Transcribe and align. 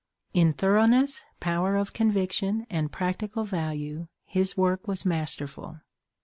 In 0.33 0.53
thoroughness, 0.53 1.23
power 1.39 1.75
of 1.75 1.93
conviction, 1.93 2.65
and 2.71 2.91
practical 2.91 3.43
value 3.43 4.07
his 4.25 4.57
work 4.57 4.87
was 4.87 5.05
masterful. 5.05 5.81